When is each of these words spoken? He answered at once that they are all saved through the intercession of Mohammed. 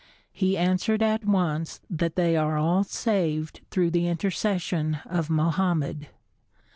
He 0.31 0.57
answered 0.57 1.03
at 1.03 1.25
once 1.25 1.79
that 1.87 2.15
they 2.15 2.35
are 2.35 2.57
all 2.57 2.83
saved 2.83 3.61
through 3.69 3.91
the 3.91 4.07
intercession 4.07 4.95
of 5.05 5.29
Mohammed. 5.29 6.07